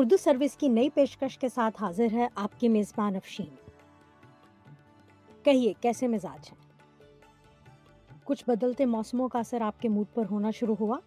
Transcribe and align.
Urdu 0.00 0.16
service 0.16 0.56
کی 0.56 0.68
نئی 0.68 0.90
پیشکش 0.90 1.38
کے 1.38 1.48
ساتھ 1.48 1.82
حاضر 1.82 2.06
ہے 2.12 2.28
آپ 2.34 2.60
کی 2.60 2.68
میزبان 2.68 3.16
افشین۔ 3.16 3.54
کہیے، 5.42 5.72
کیسے 5.80 6.08
مزاج 6.08 6.48
ہیں؟ 6.52 6.58
کچھ 8.24 8.44
بدلتے 8.46 8.84
موسموں 8.84 9.28
کا 9.28 9.38
اثر 9.38 9.60
آپ 9.60 9.82
کے 9.82 9.88
موڈ 9.88 10.06
پر 10.14 10.22
ہونا 10.30 10.50
شروع 10.50 10.74
ہوا؟ 10.80 10.98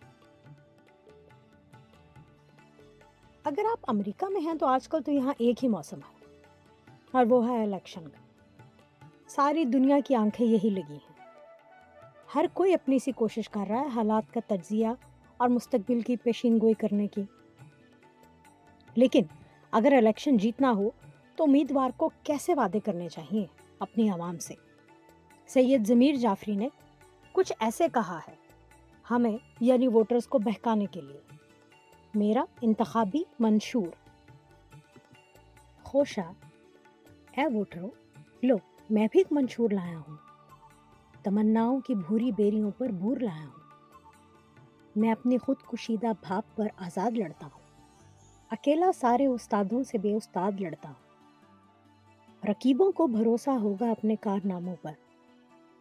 اگر 3.44 3.66
آپ 3.72 3.80
امریکہ 3.88 4.30
میں 4.30 4.42
ہیں 4.42 4.54
تو 4.54 4.66
آج 4.66 4.88
کل 4.88 5.02
تو 5.02 5.12
یہاں 5.12 5.34
ایک 5.38 5.64
ہی 5.64 5.70
موسم 5.70 5.98
ہے، 5.98 6.38
اور 7.12 7.26
وہ 7.30 7.50
ہے 7.50 7.64
الیکشن۔ 7.64 8.04
کا 8.04 8.48
ساری 9.28 9.66
دنیا 9.66 9.98
کی 10.06 10.16
آنکھیں 10.16 10.48
یہی 10.48 10.70
لگی 10.70 10.94
ہیں۔ 10.94 11.26
ہر 12.36 12.46
کوئی 12.54 12.74
اپنی 12.74 13.00
سی 13.00 13.12
کوشش 13.12 13.50
کر 13.50 13.66
رہا 13.70 13.82
ہے 13.82 13.88
حالات 13.88 14.34
کا 14.34 14.40
تجزیہ 14.48 14.88
اور 15.38 15.50
مستقبل 15.50 16.02
کی 16.02 16.16
پیشین 16.16 16.60
گوئی 16.62 16.74
کرنے 16.74 17.08
کی۔ 17.08 17.24
لیکن 18.96 19.22
اگر 19.72 19.94
الیکشن 19.98 20.38
جیتنا 20.38 20.72
ہو 20.72 20.90
تو 21.36 21.44
امیدوار 21.44 21.90
کو 21.98 22.10
کیسے 22.24 22.54
وعدے 22.54 22.80
کرنے 22.80 23.10
چاہیے 23.10 23.46
اپنی 23.80 24.10
عوام 24.10 24.38
سے؟ 24.38 24.54
سید 25.48 25.88
ضمیر 25.88 26.16
جعفری 26.16 26.56
نے 26.56 26.70
کچھ 27.32 27.54
ایسے 27.60 27.88
کہا 27.94 28.20
ہے، 28.28 28.36
ہمیں 29.12 29.38
یعنی 29.60 29.88
ووٹرز 29.88 30.28
کو 30.28 30.40
بہکانے 30.40 30.86
کے 30.86 31.02
لیے۔ 31.02 31.20
میرا 32.14 32.44
انتخابی 32.62 33.24
منشور۔ 33.40 34.10
خوشا 35.84 36.32
اے 37.38 37.48
ووٹرو، 37.54 37.90
لو، 38.44 38.56
میں 38.90 39.08
بھی 39.12 39.20
ایک 39.20 39.28
منشور 39.32 39.70
لایا 39.70 39.98
ہوں۔ 39.98 40.16
تمناؤں 41.24 41.80
کی 41.80 41.96
بھوری 41.96 42.32
بیریوں 42.32 42.72
پر 42.78 42.90
بور 42.90 43.18
لایا 43.18 43.46
ہوں۔ 43.46 43.62
میں 44.96 45.12
اپنی 45.12 45.38
خود 45.38 45.58
کشیدہ 45.68 46.08
بھاپ 46.22 46.56
پر 46.56 46.68
آزاد 46.78 47.18
لڑتا 47.18 47.46
ہوں۔ 47.46 47.61
اکیلا 48.52 48.92
سارے 49.00 49.26
استادوں 49.26 49.84
سے 49.84 49.98
بے 49.98 50.14
استاد 50.14 50.52
لڑتا۔ 50.60 50.90
ہوں 50.90 52.48
رکیبوں 52.50 52.92
کو 52.92 53.08
بھروسہ 53.08 53.50
ہوگا 53.50 53.92
اپنے 53.92 54.16
کارناموں 54.16 54.76
پر۔ 54.82 54.92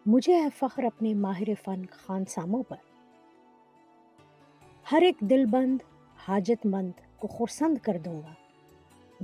مجھے 0.07 0.35
ہے 0.35 0.49
فخر 0.59 0.85
اپنے 0.85 1.15
ماہر 1.15 1.49
فن 1.65 1.83
خان 1.91 2.25
ساموں 2.25 2.63
پر۔ 2.63 2.77
ہر 4.93 5.03
ایک 5.03 5.17
دل 5.21 5.45
بند، 5.51 5.79
حاجت 6.29 6.67
مند 6.67 6.93
کو 7.17 7.29
خورسند 7.29 7.79
کر 7.79 7.99
دوں 8.05 8.23
گا۔ 8.23 8.35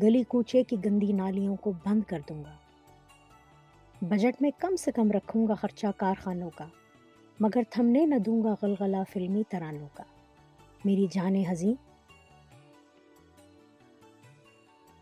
گلی 0.02 0.22
کوچے 0.22 0.62
کی 0.62 0.76
گندی 0.84 1.12
نالیوں 1.12 1.56
کو 1.56 1.72
بند 1.86 2.02
کر 2.02 2.18
دوں 2.28 2.44
گا۔ 2.44 2.56
بجٹ 4.00 4.42
میں 4.42 4.50
کم 4.58 4.76
سے 4.76 4.92
کم 4.92 5.10
رکھوں 5.10 5.48
گا 5.48 5.54
خرچہ 5.54 5.86
کارخانوں 5.96 6.50
کا، 6.56 6.66
مگر 7.40 7.62
تھمنے 7.70 8.06
نہ 8.06 8.14
دوں 8.14 8.44
گا 8.44 8.54
غلغلہ 8.62 8.96
فلمی 9.12 9.42
ترانوں 9.48 9.88
کا۔ 9.94 10.04
میری 10.84 11.06
جان 11.10 11.34
حزین 11.34 11.74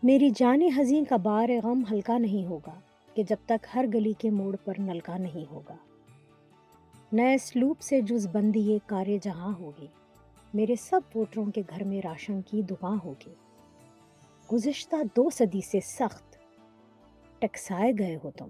میری 0.05 0.29
جان 0.35 0.61
حزین 0.61 1.05
کا 1.05 1.15
بار 1.17 1.49
غم 1.63 1.83
ہلکا 1.91 2.17
نہیں 2.17 2.45
ہوگا 2.45 2.79
کہ 3.13 3.23
جب 3.23 3.35
تک 3.45 3.65
ہر 3.73 3.85
گلی 3.93 4.13
کے 4.17 4.29
موڑ 4.29 4.55
پر 4.55 4.73
نلکا 4.79 5.17
نہیں 5.17 5.51
ہوگا۔ 5.51 5.75
نئے 7.13 7.37
سلوپ 7.37 7.81
سے 7.81 8.01
جز 8.01 8.27
بندی 8.31 8.59
یہ 8.59 8.79
کار 8.85 9.05
جہاں 9.21 9.53
ہوگی، 9.59 9.87
میرے 10.53 10.75
سب 10.75 11.01
ووٹروں 11.15 11.45
کے 11.45 11.61
گھر 11.69 11.83
میں 11.83 12.01
راشن 12.03 12.41
کی 12.41 12.61
دکان 12.61 12.97
ہوگی۔ 13.05 13.33
گزشتہ 14.53 14.95
دو 15.15 15.29
صدی 15.29 15.61
سے 15.61 15.79
سخت 15.79 16.37
ٹکسائے 17.39 17.91
گئے 17.99 18.15
ہو 18.23 18.31
تم، 18.31 18.47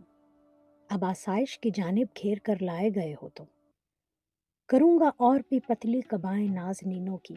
اب 0.89 1.05
آسائش 1.05 1.59
کی 1.59 1.69
جانب 1.73 2.07
گھیر 2.23 2.37
کر 2.43 2.55
لائے 2.61 2.89
گئے 2.95 3.13
ہو 3.13 3.29
تم۔ 3.29 3.43
کروں 4.67 4.99
گا 4.99 5.11
اور 5.17 5.39
بھی 5.49 5.59
پتلی 5.59 6.01
کبائیں 6.01 6.47
ناز 6.47 6.75
نینوں 6.85 7.17
کی، 7.17 7.35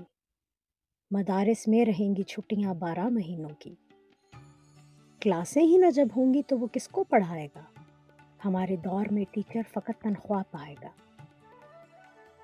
مدارس 1.11 1.69
میں 1.69 1.85
رہیں 1.85 2.17
گی 2.17 2.23
چھٹیاں 2.23 2.75
بارہ 2.75 3.09
مہینوں 3.09 3.55
کی۔ 3.59 3.75
کلاسیں 5.21 5.63
ہی 5.63 5.77
نہ 5.77 5.91
جب 5.91 6.09
ہوں 6.17 6.35
گی 6.35 6.43
تو 6.43 6.59
وہ 6.59 6.67
کس 6.73 6.89
کو 6.89 7.05
پڑھائے 7.05 7.49
گا؟ 7.57 7.61
ہمارے 8.45 8.77
دور 8.77 9.05
میں 9.11 9.25
ٹیچر 9.31 9.61
فقط 9.73 10.03
تنخواہ 10.03 10.43
پائے 10.51 10.75
گا۔ 10.83 10.89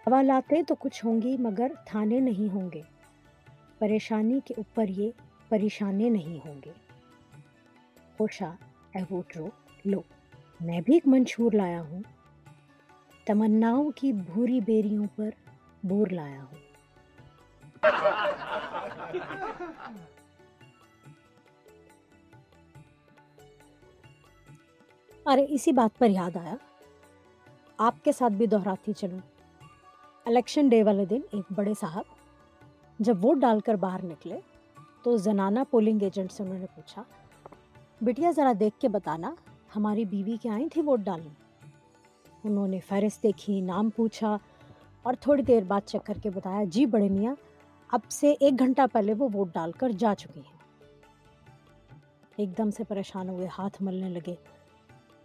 حوالاتیں 0.06 0.62
تو 0.62 0.74
کچھ 0.74 1.04
ہوں 1.04 1.22
گی 1.22 1.36
مگر 1.38 1.72
تھانے 1.86 2.20
نہیں 2.20 2.52
ہوں 2.54 2.70
گے۔ 2.74 2.80
پریشانی 3.78 4.40
کے 4.44 4.54
اوپر 4.56 4.88
یہ 4.88 5.10
پریشانے 5.48 6.08
نہیں 6.08 6.46
ہوں 6.46 6.54
گے۔ 6.64 6.72
خوشا 8.18 8.52
اے 8.94 9.02
ووٹرو 9.10 9.46
لو، 9.84 10.00
میں 10.60 10.80
بھی 10.80 10.94
ایک 10.94 11.06
منشور 11.06 11.52
لایا 11.52 11.82
ہوں۔ 11.82 12.02
تمناؤں 13.26 13.90
کی 13.90 14.12
بھوری 14.12 14.60
بیریوں 14.60 15.04
پر 15.16 15.30
بور 15.82 16.06
لایا 16.06 16.42
ہوں۔ 16.42 16.64
ارے، 25.26 25.46
اسی 25.48 25.72
بات 25.72 25.98
پر 25.98 26.10
یاد 26.10 26.36
آیا۔ 26.36 26.54
آپ 27.78 27.94
کے 28.02 28.12
ساتھ 28.12 28.32
بھی 28.32 28.46
دہراتی 28.46 28.92
چلوں۔ 28.92 29.18
الیکشن 30.24 30.68
ڈے 30.68 30.82
والے 30.82 31.04
دن 31.04 31.20
ایک 31.30 31.44
بڑے 31.54 31.72
صاحب، 31.80 32.04
جب 32.98 33.24
ووٹ 33.24 33.38
ڈال 33.38 33.60
کر 33.60 33.74
باہر 33.74 34.04
نکلے 34.04 34.38
تو 35.02 35.16
زنانہ 35.16 35.58
پولنگ 35.70 36.02
ایجنٹ 36.02 36.32
سے 36.32 36.42
انہوں 36.42 36.58
نے 36.58 36.66
پوچھا 36.74 37.02
بیٹیا 38.00 38.30
ذرا 38.30 38.52
دیکھ 38.60 38.80
کے 38.80 38.88
بتانا، 38.88 39.34
ہماری 39.76 40.04
بیوی 40.04 40.36
کے 40.42 40.48
آئی 40.48 40.68
تھی 40.68 40.82
ووٹ 40.82 41.00
ڈالنے؟ 41.00 41.28
انہوں 42.44 42.68
نے 42.68 42.80
فہرست 42.80 43.22
دیکھی، 43.22 43.60
نام 43.60 43.90
پوچھا 43.90 44.38
اور 45.02 45.14
تھوڑی 45.20 45.42
دیر 45.42 45.62
بعد 45.62 45.80
چیک 45.86 46.06
کر 46.06 46.18
کے 46.22 46.30
بتایا 46.30 46.64
جی 46.64 46.86
بڑے 46.86 47.08
میاں، 47.08 47.34
اب 47.88 48.00
سے 48.10 48.34
ایک 48.40 48.58
گھنٹہ 48.58 48.82
پہلے 48.92 49.14
وہ 49.18 49.28
ووٹ 49.34 49.48
ڈال 49.52 49.72
کر 49.72 49.88
جا 49.88 50.14
چکی 50.18 50.40
ہیں۔ 50.40 50.58
ایک 52.36 52.58
دم 52.58 52.70
سے 52.70 52.84
پریشان 52.84 53.28
ہوئے، 53.28 53.48
ہاتھ 53.58 53.82
ملنے 53.82 54.08
لگے۔ 54.08 54.34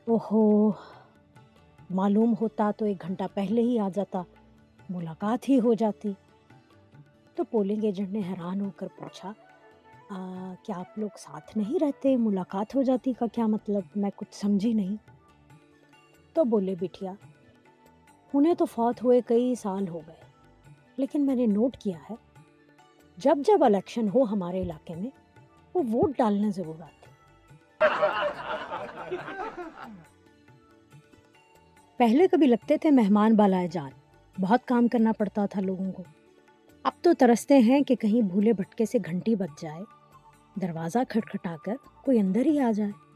اوہو، 0.09 0.71
معلوم 1.89 2.33
ہوتا 2.41 2.69
تو 2.77 2.85
ایک 2.85 3.01
گھنٹہ 3.01 3.23
پہلے 3.33 3.61
ہی 3.61 3.77
آ 3.79 3.89
جاتا، 3.95 4.21
ملاقات 4.89 5.49
ہی 5.49 5.59
ہو 5.59 5.73
جاتی۔ 5.73 6.11
تو 7.35 7.43
پولنگ 7.43 7.83
ایجنٹ 7.83 8.09
نے 8.09 8.21
حیران 8.29 8.61
ہو 8.61 8.69
کر 8.75 8.87
پوچھا 8.97 9.31
کیا 10.63 10.79
آپ 10.79 10.97
لوگ 10.99 11.09
ساتھ 11.17 11.57
نہیں 11.57 11.79
رہتے؟ 11.81 12.15
ملاقات 12.15 12.75
ہو 12.75 12.81
جاتی 12.81 13.13
کا 13.13 13.25
کیا 13.33 13.47
مطلب؟ 13.47 13.81
میں 13.95 14.09
کچھ 14.15 14.35
سمجھی 14.35 14.73
نہیں۔ 14.73 14.95
تو 16.33 16.43
بولے، 16.43 16.75
بٹھیا، 16.79 17.13
انہیں 18.33 18.53
تو 18.53 18.65
فوت 18.65 19.03
ہوئے 19.03 19.21
کئی 19.25 19.55
سال 19.55 19.87
ہو 19.87 19.99
گئے، 20.07 20.21
لیکن 20.97 21.25
میں 21.25 21.35
نے 21.35 21.45
نوٹ 21.45 21.77
کیا 21.77 21.97
ہے، 22.09 22.15
جب 23.17 23.37
جب 23.47 23.63
الیکشن 23.63 24.09
ہو 24.09 24.23
ہمارے 24.23 24.61
علاقے 24.61 24.95
میں، 24.95 25.09
وہ 25.73 25.81
ووٹ 25.91 26.17
ڈالنے 26.17 26.51
ضرور 26.51 26.81
آتی 26.81 26.98
پہلے 31.97 32.27
کبھی 32.27 32.47
لگتے 32.47 32.77
تھے 32.77 32.91
مہمان 32.91 33.35
بالائے 33.35 33.67
جان۔ 33.67 33.91
بہت 34.41 34.65
کام 34.65 34.87
کرنا 34.87 35.11
پڑتا 35.11 35.45
تھا 35.45 35.61
لوگوں 35.61 35.91
کو۔ 35.91 36.03
اب 36.83 36.91
تو 37.01 37.13
ترستے 37.13 37.57
ہیں 37.57 37.81
کہ 37.81 37.95
کہیں 37.95 38.21
بھولے 38.21 38.53
بھٹکے 38.53 38.85
سے 38.85 38.97
گھنٹی 39.05 39.35
بچ 39.35 39.61
جائے۔ 39.61 39.81
دروازہ 40.61 40.99
کھٹکھٹا 41.09 41.55
کر 41.65 41.73
کوئی 42.01 42.19
اندر 42.19 42.45
ہی 42.45 42.59
آ 42.59 42.71
جائے۔ 42.71 43.08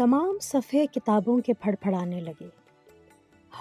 تمام 0.00 0.38
صفحے 0.40 0.86
کتابوں 0.86 1.40
کے 1.40 1.52
پھڑ 1.52 1.74
پھڑانے 1.80 2.20
لگے۔ 2.20 2.46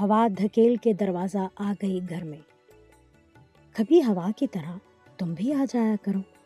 ہوا 0.02 0.28
دھکیل 0.38 0.76
کے 0.76 0.94
دروازہ 0.94 1.48
آ 1.56 1.74
گئی 1.82 2.00
گھر 2.10 2.24
میں۔ 2.24 2.38
کبھی 3.74 4.04
ہوا 4.04 4.32
کی 4.36 4.48
طرح 4.48 4.78
تم 5.18 5.34
بھی 5.34 5.54
آ 5.54 5.66
جایا 5.74 5.96
کرو۔ 6.02 6.39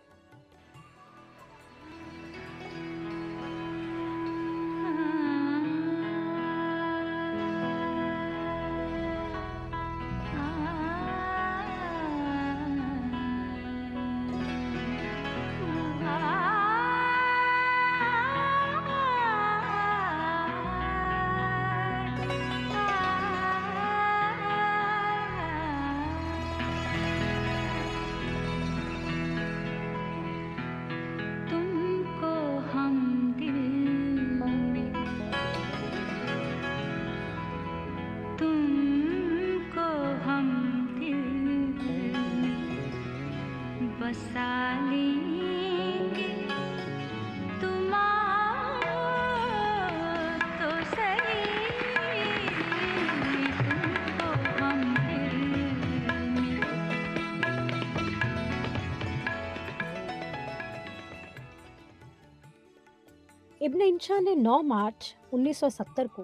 ابن 63.74 63.82
انشا 63.86 64.20
نے 64.20 64.36
نو 64.36 64.62
مارچ 64.62 65.16
انیس 65.32 65.58
سو 65.58 65.70
ستر 65.70 66.06
کو 66.16 66.24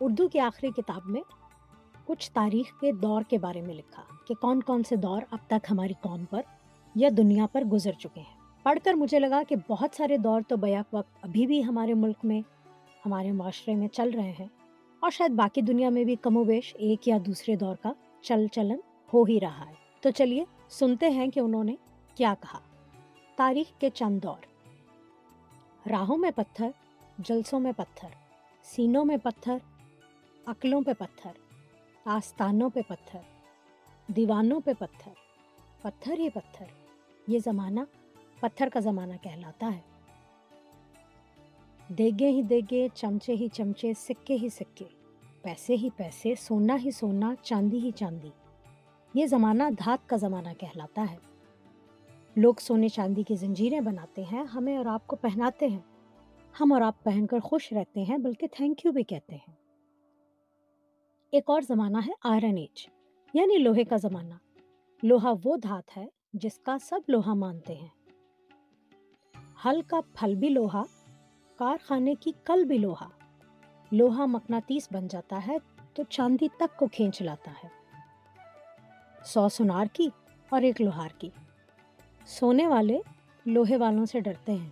اردو 0.00 0.28
کی 0.28 0.38
آخری 0.38 0.70
کتاب 0.70 1.00
میں 1.04 1.20
کچھ 2.04 2.30
تاریخ 2.32 2.80
کے 2.80 2.92
دور 2.92 3.22
کے 3.22 3.38
بارے 3.38 3.60
میں 3.60 3.74
لکھا 3.74 4.02
کہ 4.26 4.34
کون 4.34 4.62
کون 4.62 4.82
سے 4.82 4.96
دور 4.96 5.22
اب 5.30 5.38
تک 5.46 5.66
ہماری 5.70 5.92
قوم 6.00 6.24
پر 6.24 6.40
یا 6.94 7.08
دنیا 7.16 7.46
پر 7.52 7.64
گزر 7.64 7.92
چکے 7.92 8.20
ہیں۔ 8.20 8.36
پڑھ 8.62 8.78
کر 8.84 8.94
مجھے 8.94 9.18
لگا 9.18 9.42
کہ 9.48 9.56
بہت 9.68 9.96
سارے 9.96 10.16
دور 10.16 10.40
تو 10.48 10.56
بیک 10.56 10.94
وقت 10.94 11.18
ابھی 11.22 11.46
بھی 11.46 11.64
ہمارے 11.64 11.94
ملک 11.94 12.16
میں، 12.24 12.40
ہمارے 13.06 13.32
معاشرے 13.32 13.74
میں 13.74 13.88
چل 13.88 14.10
رہے 14.10 14.32
ہیں 14.40 14.46
اور 15.00 15.10
شاید 15.10 15.30
باقی 15.30 15.60
دنیا 15.60 15.88
میں 15.88 16.04
بھی 16.04 16.16
کم 16.16 16.36
و 16.36 16.44
بیش 16.44 16.74
ایک 16.78 17.08
یا 17.08 17.18
دوسرے 17.26 17.56
دور 17.56 17.76
کا 17.82 17.92
چل 18.20 18.46
چلن 18.52 18.78
ہو 19.14 19.22
ہی 19.22 19.40
رہا 19.40 19.66
ہے۔ 19.66 19.74
تو 20.00 20.10
چلیے 20.10 20.44
سنتے 20.70 21.10
ہیں 21.10 21.28
کہ 21.28 21.40
انہوں 21.40 21.64
نے 21.64 21.74
کیا 22.14 22.34
کہا۔ 22.40 22.58
تاریخ 23.36 23.80
کے 23.80 23.90
چند 23.90 24.18
دور۔ 24.22 24.49
راہوں 25.86 26.16
میں 26.18 26.30
پتھر، 26.36 26.70
جلسوں 27.18 27.60
میں 27.60 27.72
پتھر، 27.76 28.08
سینوں 28.62 29.04
میں 29.04 29.16
پتھر، 29.22 29.56
عقلوں 30.46 30.82
پہ 30.82 30.92
پتھر، 30.98 31.30
آستانوں 32.04 32.70
پہ 32.70 32.80
پتھر، 32.88 33.20
دیوانوں 34.06 34.60
پہ 34.60 34.72
پتھر 34.78 35.12
پتھر 35.82 36.18
ہی 36.18 36.28
پتھر، 36.28 36.66
یہ 37.28 37.38
زمانہ 37.44 37.80
پتھر 38.40 38.68
کا 38.68 38.80
زمانہ 38.80 39.14
کہلاتا 39.22 39.70
ہے۔ 39.74 39.80
دیگے 41.94 42.30
ہی 42.30 42.42
دیگے، 42.42 42.88
چمچے 42.94 43.34
ہی 43.34 43.48
چمچے، 43.48 43.94
سکے 43.94 44.36
ہی 44.42 44.48
سکے، 44.48 44.84
پیسے 45.42 45.74
ہی 45.74 45.88
پیسے، 45.96 46.34
سونا 46.34 46.76
ہی 46.84 46.90
سونا، 46.90 47.34
چاندی 47.42 47.78
ہی 47.78 47.90
چاندی، 47.90 48.30
یہ 49.14 49.26
زمانہ 49.26 49.62
دھات 49.78 50.08
کا 50.08 50.16
زمانہ 50.16 50.48
کہلاتا 50.58 51.06
ہے۔ 51.10 51.29
لوگ 52.36 52.54
سونے 52.60 52.88
چاندی 52.88 53.22
کی 53.22 53.36
زنجیریں 53.36 53.80
بناتے 53.80 54.24
ہیں، 54.32 54.44
ہمیں 54.44 54.76
اور 54.76 54.86
آپ 54.86 55.06
کو 55.06 55.16
پہناتے 55.16 55.66
ہیں۔ 55.66 55.80
ہم 56.60 56.72
اور 56.72 56.80
آپ 56.80 57.04
پہن 57.04 57.26
کر 57.26 57.38
خوش 57.38 57.72
رہتے 57.72 58.02
ہیں، 58.02 58.18
بلکہ 58.18 58.46
تھینک 58.52 58.86
یو 58.86 58.92
بھی 58.92 59.02
کہتے 59.02 59.34
ہیں۔ 59.34 59.54
ایک 61.30 61.44
اور 61.46 61.60
زمانہ 61.60 61.96
ہے 62.06 62.12
آئرن 62.24 62.56
ایج 62.56 62.86
یعنی 63.34 63.58
لوہے 63.58 63.84
کا 63.84 63.96
زمانہ۔ 63.96 64.34
لوہا 65.02 65.32
وہ 65.44 65.56
دھات 65.56 65.96
ہے 65.96 66.06
جس 66.32 66.58
کا 66.58 66.78
سب 66.78 67.00
لوہا 67.08 67.34
مانتے 67.34 67.74
ہیں۔ 67.74 67.88
ہل 69.64 69.80
کا 69.82 70.00
پھل 70.14 70.34
بھی 70.34 70.48
لوہا، 70.48 70.82
کارخانے 71.56 72.14
کی 72.14 72.32
کل 72.44 72.64
بھی 72.64 72.78
لوہا۔ 72.78 73.08
لوہا 73.92 74.24
مقناطیس 74.24 74.88
بن 74.92 75.06
جاتا 75.06 75.40
ہے 75.48 75.56
تو 75.94 76.02
چاندی 76.02 76.48
تک 76.48 76.78
کو 76.78 76.86
کھینچ 76.86 77.22
لاتا 77.22 77.52
ہے۔ 77.64 77.68
سو 79.24 79.48
سنار 79.48 79.84
کی 79.92 80.08
اور 80.48 80.62
ایک 80.62 80.80
لوہار 80.80 81.08
کی۔ 81.18 81.30
سونے 82.30 82.66
والے 82.66 82.98
لوہے 83.46 83.76
والوں 83.76 84.06
سے 84.06 84.20
ڈرتے 84.20 84.52
ہیں۔ 84.52 84.70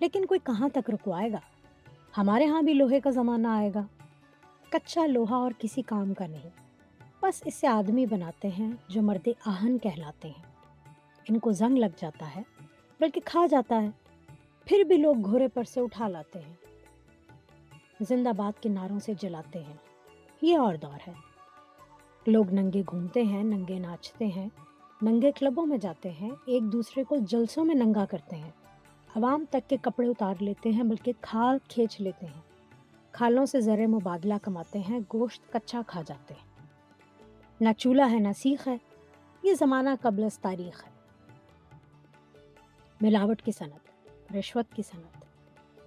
لیکن 0.00 0.26
کوئی 0.26 0.40
کہاں 0.44 0.68
تک 0.68 0.90
رکوائے 0.90 1.32
گا؟ 1.32 1.38
ہمارے 2.18 2.46
ہاں 2.46 2.62
بھی 2.62 2.72
لوہے 2.72 3.00
کا 3.00 3.10
زمانہ 3.10 3.48
آئے 3.48 3.70
گا۔ 3.74 3.82
کچا 4.68 5.06
لوہا 5.06 5.36
اور 5.36 5.50
کسی 5.58 5.82
کام 5.82 6.14
کا 6.14 6.26
نہیں۔ 6.26 6.50
بس 7.22 7.42
اس 7.44 7.54
سے 7.54 7.66
آدمی 7.66 8.06
بناتے 8.06 8.48
ہیں 8.48 8.72
جو 8.88 9.02
مرد 9.02 9.28
آہن 9.46 9.78
کہلاتے 9.78 10.28
ہیں۔ 10.28 10.44
ان 11.28 11.38
کو 11.38 11.52
زنگ 11.52 11.76
لگ 11.76 11.98
جاتا 11.98 12.36
ہے، 12.36 12.42
بلکہ 13.00 13.20
کھا 13.24 13.46
جاتا 13.46 13.82
ہے۔ 13.82 13.88
پھر 14.64 14.80
بھی 14.80 14.96
لوگ 14.96 15.14
گھوڑے 15.24 15.48
پر 15.48 15.64
سے 15.64 15.80
اٹھا 15.80 16.08
لاتے 16.08 16.38
ہیں۔ 16.38 16.54
زندہ 18.00 18.30
باد 18.36 18.62
کے 18.62 18.68
ناروں 18.68 18.98
سے 18.98 19.12
جلاتے 19.20 19.62
ہیں۔ 19.62 19.76
یہ 20.42 20.58
اور 20.58 20.74
دور 20.74 21.08
ہے۔ 21.08 21.12
لوگ 22.26 22.50
ننگے 22.50 22.82
گھومتے 22.90 23.22
ہیں، 23.22 23.44
ننگے 23.44 23.78
ناچتے 23.78 24.26
ہیں۔ 24.26 24.48
ننگے 25.02 25.32
کلبوں 25.32 25.66
میں 25.66 25.78
جاتے 25.78 26.10
ہیں، 26.10 26.30
ایک 26.46 26.62
دوسرے 26.62 27.04
کو 27.04 27.16
جلسوں 27.16 27.64
میں 27.64 27.74
ننگا 27.74 28.04
کرتے 28.04 28.36
ہیں۔ 28.36 28.50
عوام 29.16 29.44
تک 29.50 29.70
کے 29.70 29.76
کپڑے 29.82 30.08
اتار 30.08 30.34
لیتے 30.40 30.70
ہیں، 30.70 30.82
بلکہ 30.82 31.12
کھال 31.20 31.58
کھینچ 31.68 32.00
لیتے 32.00 32.26
ہیں۔ 32.26 32.40
کھالوں 33.12 33.46
سے 33.46 33.60
زر 33.60 33.86
مبادلہ 33.86 34.34
کماتے 34.42 34.78
ہیں، 34.78 35.00
گوشت 35.12 35.52
کچا 35.52 35.80
کھا 35.86 36.02
جاتے 36.06 36.34
ہیں۔ 36.34 36.66
نہ 37.60 37.68
چولہا 37.78 38.10
ہے، 38.10 38.18
نہ 38.18 38.28
سیخ 38.38 38.68
ہے، 38.68 38.76
یہ 39.42 39.54
زمانہ 39.54 39.88
قبل 40.00 40.24
از 40.24 40.38
تاریخ 40.38 40.84
ہے۔ 40.84 40.90
ملاوٹ 43.00 43.42
کی 43.42 43.52
صنعت، 43.52 44.08
رشوت 44.34 44.74
کی 44.74 44.82
صنعت، 44.82 45.24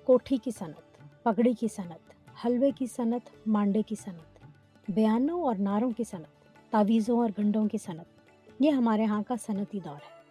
کوٹھی 0.05 0.37
کی 0.37 0.51
صنعت، 0.51 1.23
پگڑی 1.23 1.53
کی 1.53 1.67
صنعت، 1.67 2.13
حلوے 2.45 2.71
کی 2.71 2.85
صنعت، 2.85 3.47
مانڈے 3.47 3.81
کی 3.81 3.95
صنعت، 3.95 4.45
بیانوں 4.89 5.43
اور 5.43 5.55
ناروں 5.55 5.91
کی 5.91 6.03
صنعت، 6.03 6.71
تعویذوں 6.71 7.19
اور 7.19 7.29
گنڈوں 7.37 7.67
کی 7.67 7.77
صنعت۔ 7.77 8.10
یہ 8.61 8.71
ہمارے 8.71 9.05
ہاں 9.05 9.23
کا 9.27 9.35
صنعتی 9.35 9.79
دور 9.79 9.95
ہے۔ 9.95 10.21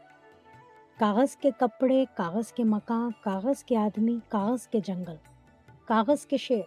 کاغذ 0.99 1.37
کے 1.37 1.51
کپڑے، 1.59 2.05
کاغذ 2.17 2.53
کے 2.53 2.65
مکان، 2.65 3.11
کاغذ 3.21 3.65
کے 3.65 3.77
آدمی، 3.77 4.19
کاغذ 4.29 4.67
کے 4.67 4.81
جنگل، 4.85 5.17
کاغذ 5.85 6.27
کے 6.27 6.37
شیر۔ 6.37 6.63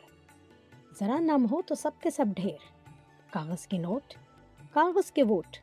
ذرا 1.00 1.20
نم 1.20 1.46
ہو 1.52 1.62
تو 1.62 1.76
سب 1.76 1.92
کے 2.00 2.10
سب 2.10 2.26
ڈھیر۔ 2.36 2.58
کاغذ 3.32 3.68
کے 3.68 3.78
نوٹ، 3.78 4.14
کاغذ 4.74 5.12
کے 5.12 5.24
ووٹ۔ 5.24 5.58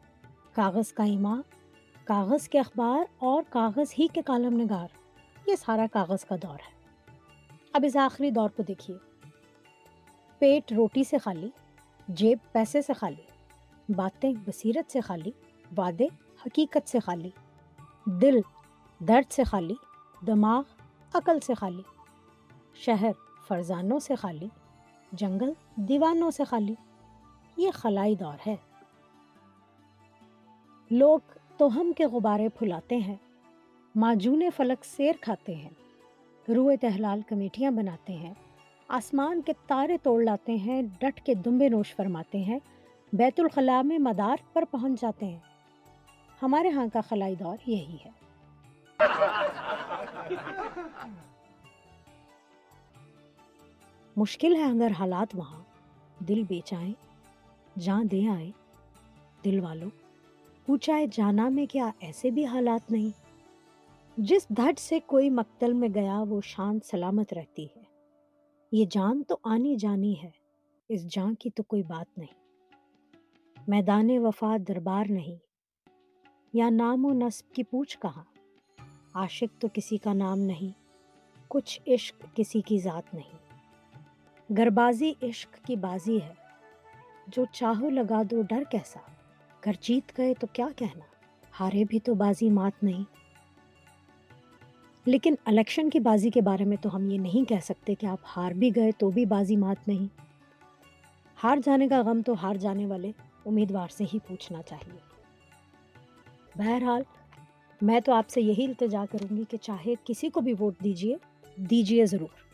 کاغذ 0.53 0.93
کا 0.93 1.03
ایمان، 1.03 1.43
کاغذ 2.05 2.49
کے 2.49 2.59
اخبار 2.59 3.01
اور 3.19 3.43
کاغذ 3.51 3.95
ہی 3.99 4.07
کے 4.13 4.23
کالم 4.23 4.61
نگار۔ 4.61 4.89
یہ 5.47 5.57
سارا 5.57 5.87
کاغذ 5.93 6.25
کا 6.25 6.37
دور 6.43 6.55
ہے۔ 6.55 6.89
اب 7.73 7.85
اس 7.85 7.97
آخری 7.97 8.31
دور 8.31 8.51
کو 8.51 8.63
دیکھیے۔ 8.63 8.97
پیٹ 10.39 10.73
روٹی 10.73 11.05
سے 11.05 11.19
خالی، 11.19 11.49
جیب 12.09 12.39
پیسے 12.53 12.83
سے 12.83 12.93
خالی، 12.93 13.23
باتیں 13.93 14.33
بصیرت 14.47 14.93
سے 14.93 15.01
خالی 15.01 15.31
وعدے 15.79 16.07
حقیقت 16.47 16.89
سے 16.89 16.99
خالی، 16.99 17.31
دل 18.07 18.41
درد 19.01 19.33
سے 19.33 19.45
خالی، 19.45 19.75
دماغ 20.27 20.63
عقل 21.15 21.41
سے 21.41 21.55
خالی، 21.55 21.83
شہر 22.75 23.13
فرزانوں 23.49 23.99
سے 23.99 24.15
خالی، 24.15 24.49
جنگل 25.13 25.53
دیوانوں 25.77 26.31
سے 26.31 26.45
خالی، 26.45 26.75
یہ 27.57 27.71
خلائی 27.75 28.15
دور 28.15 28.37
ہے۔ 28.47 28.57
لوگ 30.91 31.19
توہم 31.57 31.93
کے 31.97 32.07
غبارے 32.07 32.49
پھلاتے 32.49 32.97
ہیں 32.97 33.17
معجون 33.95 34.43
فلک 34.57 34.85
سیر 34.85 35.13
کھاتے 35.21 35.55
ہیں 35.55 35.71
روئے 36.49 36.77
تحلال 36.77 37.21
کمیٹیاں 37.29 37.71
بناتے 37.71 38.13
ہیں، 38.13 38.35
آسمان 38.89 39.43
کے 39.43 39.53
تارے 39.67 39.97
توڑ 40.03 40.23
لاتے 40.23 40.55
ہیں، 40.55 40.83
ڈٹ 40.99 41.21
کے 41.21 41.35
دمبے 41.35 41.69
نوش 41.69 41.95
فرماتے 41.95 42.39
ہیں، 42.39 42.59
بیت 43.13 43.41
الخلاء 43.41 43.83
میں 43.83 43.99
مدار 43.99 44.37
پر 44.53 44.65
پہنچ 44.71 45.01
جاتے 45.01 45.27
ہیں۔ 45.27 45.39
ہمارے 46.43 46.71
ہاں 46.71 46.87
کا 46.93 47.01
خلائی 47.01 47.35
دور 47.35 47.57
یہی 47.67 47.97
ہے۔ 48.05 48.11
مشکل 54.17 54.57
ہے 54.57 54.63
اگر 54.63 54.91
حالات 54.99 55.29
وہاں۔ 55.35 55.61
دل 56.25 56.43
بیچائیں 56.43 56.93
جاں 57.79 58.05
دے 58.05 58.29
آئے 58.29 58.51
دل 59.45 59.61
والوں، 59.61 59.91
پوچھائے 60.67 61.07
جانا 61.13 61.49
میں 61.49 61.67
کیا 61.67 61.91
ایسے 62.01 62.31
بھی 62.31 62.47
حالات 62.47 62.91
نہیں۔ 62.91 63.11
جس 64.17 64.49
دھٹ 64.49 64.79
سے 64.79 65.01
کوئی 65.01 65.31
مقتل 65.31 65.73
میں 65.73 65.89
گیا، 65.95 66.23
وہ 66.29 66.41
شان 66.45 66.81
سلامت 66.81 67.33
رہتی 67.33 67.65
ہے۔ 67.65 67.83
یہ 68.73 68.85
جان 68.91 69.23
تو 69.23 69.37
آنی 69.45 69.77
جانی 69.77 70.23
ہے، 70.23 70.31
اس 70.89 71.07
جان 71.07 71.35
کی 71.35 71.51
تو 71.51 71.63
کوئی 71.63 71.83
بات 71.83 72.19
نہیں۔ 72.19 72.35
میدان 73.69 74.11
وفا 74.19 74.57
دربار 74.69 75.05
نہیں۔ 75.09 75.50
یا 76.53 76.71
نام 76.71 77.05
و 77.05 77.11
نصب 77.11 77.55
کی 77.55 77.63
پوچھ 77.63 77.99
کہاں؟ 77.99 78.25
عاشق 79.15 79.61
تو 79.61 79.69
کسی 79.73 79.97
کا 79.97 80.13
نام 80.13 80.39
نہیں، 80.39 80.81
کچھ 81.49 81.81
عشق 81.87 82.37
کسی 82.37 82.61
کی 82.61 82.79
ذات 82.79 83.15
نہیں۔ 83.15 83.51
گربازی 84.53 85.13
عشق 85.23 85.67
کی 85.67 85.77
بازی 85.77 86.17
ہے، 86.17 86.35
جو 87.27 87.45
چاہو 87.53 87.91
لگا 87.91 88.23
دو 88.31 88.43
ڈر 88.43 88.63
کیسا۔ 88.71 89.01
گھر 89.65 89.73
جیت 89.81 90.19
گئے 90.19 90.35
تو 90.35 90.47
کیا 90.53 90.69
کہنا، 90.77 91.01
ہارے 91.61 91.85
بھی 91.85 92.01
تو 92.01 92.15
بازی 92.15 92.51
مات 92.51 92.83
نہیں۔ 92.83 93.05
لیکن 95.05 95.35
الیکشن 95.45 95.91
کی 95.91 96.01
بازی 96.01 96.31
کے 96.31 96.41
بارے 96.41 96.65
میں 96.65 96.77
تو 96.77 96.97
ہم 96.97 97.11
یہ 97.11 97.19
نہیں 97.19 97.49
کہہ 97.49 97.65
سکتے 97.65 97.95
کہ 97.95 98.07
آپ 98.07 98.19
ہار 98.37 98.53
بھی 98.53 98.71
گئے 98.77 98.93
تو 98.99 99.11
بھی 99.11 99.25
بازی 99.25 99.57
مات 99.57 99.89
نہیں۔ 99.89 100.21
ہار 101.45 101.57
جانے 101.65 101.89
کا 101.89 102.03
غم 102.03 102.23
تو 102.23 102.33
ہار 102.43 102.55
جانے 102.55 102.87
والے 102.87 103.13
امیدوار 103.47 103.89
سے 103.89 104.05
ہی 104.05 104.19
پوچھنا 104.29 104.63
چاہیے۔ 104.63 105.10
بہرحال، 106.57 107.03
میں 107.83 108.01
تو 108.01 108.13
آپ 108.13 108.29
سے 108.29 108.41
یہی 108.41 108.65
التجا 108.65 109.05
کروں 109.11 109.37
گی 109.37 109.45
کہ 109.49 109.59
چاہے 109.59 109.95
کسی 110.05 110.29
کو 110.29 110.41
بھی 110.41 110.55
ووٹ 110.61 110.75
دیجیے 110.85 111.17
دیجیے 111.57 112.07
ضرور۔ 112.07 112.51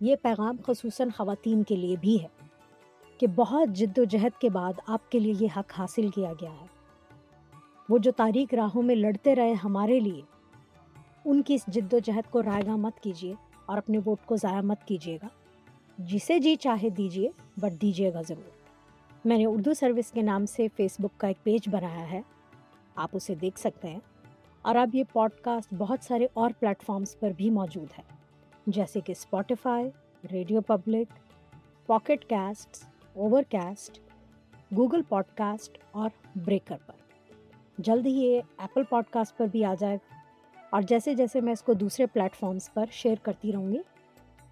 یہ 0.00 0.16
پیغام 0.22 0.56
خصوصاً 0.66 1.08
خواتین 1.16 1.62
کے 1.62 1.76
لیے 1.76 1.96
بھی 2.00 2.22
ہے 2.22 2.26
کہ 3.18 3.26
بہت 3.26 3.68
جد 3.68 3.98
و 3.98 4.04
جہد 4.04 4.40
کے 4.40 4.50
بعد 4.50 4.72
آپ 4.86 5.10
کے 5.12 5.18
لیے 5.18 5.34
یہ 5.40 5.48
حق 5.56 5.72
حاصل 5.78 6.08
کیا 6.08 6.32
گیا 6.32 6.50
ہے۔ 6.50 6.66
وہ 7.88 7.98
جو 7.98 8.12
تاریخ 8.12 8.54
راہوں 8.54 8.82
میں 8.82 8.94
لڑتے 8.94 9.34
رہے 9.34 9.52
ہمارے 9.52 10.00
لیے، 10.00 10.22
ان 11.24 11.42
کی 11.42 11.54
اس 11.54 11.62
جد 11.66 11.92
و 11.92 11.98
جہد 11.98 12.30
کو 12.30 12.42
رائے 12.42 12.66
گاہ 12.66 12.76
مت 12.76 13.00
کیجیے 13.00 13.34
اور 13.66 13.78
اپنے 13.78 13.98
ووٹ 13.98 14.18
کو 14.24 14.36
ضائع 14.36 14.60
مت 14.60 14.84
کیجیے 14.84 15.18
گا۔ 15.22 15.28
جسے 15.98 16.38
جی 16.38 16.56
چاہے 16.56 16.88
دیجیے 16.88 17.28
بٹ 17.56 17.82
دیجیے 17.82 18.12
گا 18.12 18.22
ضرور۔ 18.28 18.50
میں 19.24 19.38
نے 19.38 19.46
اردو 19.46 19.74
سروس 19.74 20.12
کے 20.12 20.22
نام 20.22 20.46
سے 20.46 20.66
فیس 20.76 20.96
بک 20.98 21.20
کا 21.20 21.28
ایک 21.28 21.44
پیج 21.44 21.68
بنایا 21.68 22.12
ہے۔ 22.12 22.20
آپ 22.94 23.10
اسے 23.12 23.34
دیکھ 23.34 23.58
سکتے 23.58 23.88
ہیں۔ 23.88 24.00
اور 24.62 24.76
اب 24.76 24.94
یہ 24.94 25.04
پوڈ 25.12 25.30
کاسٹ 25.42 25.74
بہت 25.78 25.98
سارے 26.02 26.26
اور 26.34 26.50
پلیٹفارمس 26.58 27.20
پر 27.20 27.30
بھی 27.36 27.50
موجود 27.50 27.88
ہے، 27.98 28.02
جیسے 28.66 29.00
کہ 29.00 29.12
Spotify 29.12 29.90
radio 30.32 30.60
public, 30.60 31.12
pocket 31.86 32.24
cast 32.28 32.84
Overcast 33.50 34.00
Google 34.76 35.02
podcast 35.34 35.78
اور 35.90 36.10
بریکر 36.36 36.76
پر۔ 36.86 36.94
جلد 37.78 38.06
ہی 38.06 38.12
یہ 38.12 38.40
ایپل 38.58 38.82
پوڈ 38.82 39.04
کاسٹ 39.10 39.36
پر 39.36 39.46
بھی 39.46 39.64
آ 39.64 39.74
جائے 39.78 39.96
گا۔ 39.96 40.14
اور 40.70 40.82
جیسے 40.82 41.14
جیسے 41.14 41.40
میں 41.40 41.52
اس 41.52 41.62
کو 41.62 41.72
دوسرے 41.72 42.06
پلیٹفارمس 42.06 42.74
پر 42.74 42.84
شیئر 42.90 43.16
کرتی 43.22 43.52
رہوں 43.52 43.72
گی، 43.72 43.78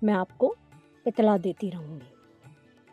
میں 0.03 0.15
آپ 0.15 0.39
کو 0.39 0.55
اطلاع 1.07 1.37
دیتی 1.45 1.71
رہوں 1.71 1.95
گی۔ 1.95 2.15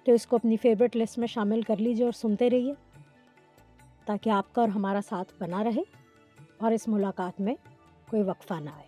تو 0.03 0.11
اس 0.11 0.27
کو 0.27 0.35
اپنی 0.35 0.57
فیوریٹ 0.57 0.95
لسٹ 0.95 1.17
میں 1.17 1.27
شامل 1.27 1.61
کر 1.61 1.75
لیجیے 1.77 2.05
اور 2.05 2.13
سنتے 2.13 2.49
رہیے۔ 2.49 2.73
تاکہ 4.09 4.29
آپ 4.29 4.53
کا 4.53 4.61
اور 4.61 4.69
ہمارا 4.69 4.99
ساتھ 5.09 5.33
بنا 5.39 5.63
رہے 5.63 5.81
اور 6.57 6.71
اس 6.71 6.87
ملاقات 6.87 7.41
میں 7.41 7.55
کوئی 8.09 8.23
وقفہ 8.23 8.53
نہ 8.53 8.69
آئے۔ 8.69 8.87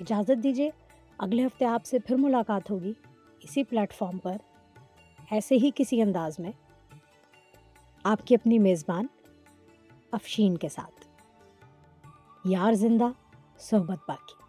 اجازت 0.00 0.42
دیجیے 0.42 0.70
اگلے 1.18 1.44
ہفتے 1.44 1.64
آپ 1.64 1.84
سے 1.84 1.98
پھر 1.98 2.16
ملاقات 2.16 2.70
ہوگی 2.70 2.92
اسی 3.40 3.64
پلیٹ 3.64 3.92
فارم 3.92 4.18
پر، 4.18 4.36
ایسے 5.30 5.54
ہی 5.54 5.70
کسی 5.74 6.02
انداز 6.02 6.38
میں، 6.38 6.52
آپ 8.04 8.26
کی 8.26 8.34
اپنی 8.34 8.58
میزبان 8.58 9.06
افشین 10.10 10.56
کے 10.56 10.68
ساتھ۔ 10.68 11.06
یار 12.44 12.72
زندہ، 12.72 13.08
صحبت 13.58 13.98
باقی۔ 14.08 14.45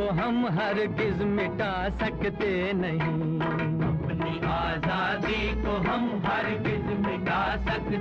کو 0.00 0.10
ہم 0.10 0.46
ہرگز 0.46 1.20
مٹا 1.20 1.88
سکتے 2.00 2.72
نہیں۔ 2.72 3.38
اپنی 3.84 4.38
آزادی 4.46 5.52
کو 5.64 5.76
ہم 5.76 6.18
ہرگز 6.24 6.90
مٹا 6.98 7.54
سکتے 7.66 7.96